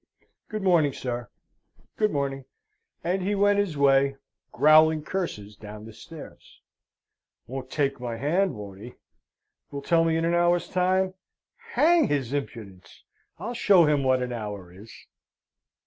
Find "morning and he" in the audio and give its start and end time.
2.09-3.35